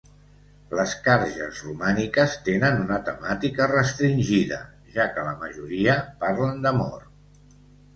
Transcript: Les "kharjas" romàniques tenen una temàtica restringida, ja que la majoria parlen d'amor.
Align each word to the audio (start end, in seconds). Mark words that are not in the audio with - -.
Les 0.77 0.95
"kharjas" 1.07 1.59
romàniques 1.65 2.33
tenen 2.49 2.81
una 2.87 2.99
temàtica 3.11 3.71
restringida, 3.75 4.61
ja 4.99 5.09
que 5.15 5.31
la 5.33 5.39
majoria 5.47 6.03
parlen 6.27 6.63
d'amor. 6.67 7.11